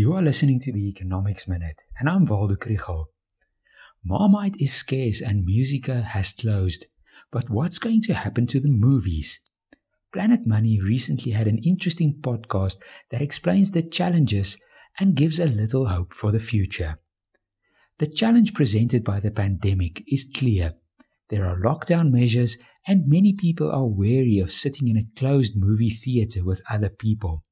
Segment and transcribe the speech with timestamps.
[0.00, 3.06] You are listening to the Economics Minute, and I'm Waldo Krugell.
[4.04, 6.86] Marmite is scarce and Musica has closed,
[7.32, 9.40] but what's going to happen to the movies?
[10.12, 12.76] Planet Money recently had an interesting podcast
[13.10, 14.56] that explains the challenges
[15.00, 17.00] and gives a little hope for the future.
[17.98, 20.74] The challenge presented by the pandemic is clear.
[21.28, 22.56] There are lockdown measures,
[22.86, 27.42] and many people are wary of sitting in a closed movie theater with other people.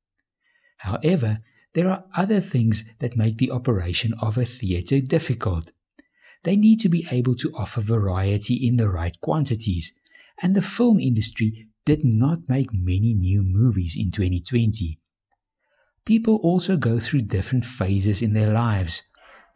[0.76, 1.40] However,
[1.76, 5.72] there are other things that make the operation of a theatre difficult.
[6.42, 9.92] They need to be able to offer variety in the right quantities,
[10.40, 14.98] and the film industry did not make many new movies in 2020.
[16.06, 19.02] People also go through different phases in their lives.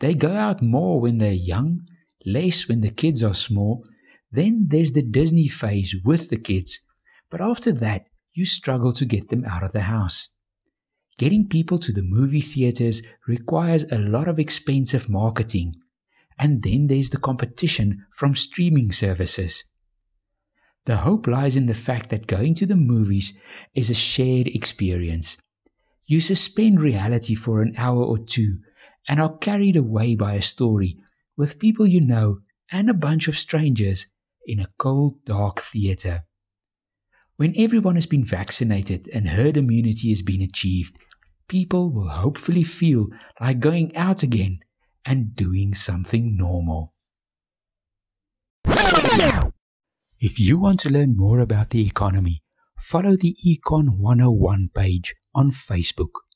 [0.00, 1.86] They go out more when they're young,
[2.26, 3.82] less when the kids are small.
[4.30, 6.80] Then there's the Disney phase with the kids,
[7.30, 10.28] but after that, you struggle to get them out of the house.
[11.20, 15.74] Getting people to the movie theaters requires a lot of expensive marketing.
[16.38, 19.64] And then there's the competition from streaming services.
[20.86, 23.34] The hope lies in the fact that going to the movies
[23.74, 25.36] is a shared experience.
[26.06, 28.60] You suspend reality for an hour or two
[29.06, 30.96] and are carried away by a story
[31.36, 32.38] with people you know
[32.72, 34.06] and a bunch of strangers
[34.46, 36.24] in a cold, dark theater.
[37.36, 40.96] When everyone has been vaccinated and herd immunity has been achieved,
[41.50, 43.08] people will hopefully feel
[43.40, 44.60] like going out again
[45.04, 46.94] and doing something normal.
[50.20, 52.44] If you want to learn more about the economy,
[52.78, 56.29] follow the Econ 101 page on Facebook.